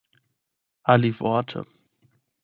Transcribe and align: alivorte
alivorte 0.93 1.59